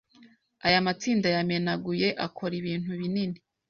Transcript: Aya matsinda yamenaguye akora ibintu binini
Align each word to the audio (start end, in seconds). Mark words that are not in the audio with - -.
Aya 0.67 0.85
matsinda 0.85 1.27
yamenaguye 1.35 2.07
akora 2.25 2.53
ibintu 2.61 2.89
binini 2.99 3.37